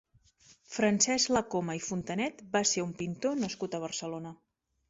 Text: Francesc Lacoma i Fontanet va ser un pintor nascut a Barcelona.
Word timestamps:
Francesc 0.77 1.33
Lacoma 1.37 1.77
i 1.79 1.83
Fontanet 1.89 2.43
va 2.57 2.65
ser 2.73 2.87
un 2.87 2.97
pintor 3.03 3.39
nascut 3.45 3.77
a 3.81 3.87
Barcelona. 3.89 4.37